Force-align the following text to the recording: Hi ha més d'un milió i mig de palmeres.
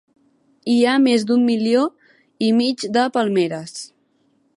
Hi 0.75 0.77
ha 0.85 0.95
més 1.03 1.25
d'un 1.31 1.43
milió 1.49 1.83
i 2.47 2.49
mig 2.61 2.87
de 2.97 3.05
palmeres. 3.19 3.77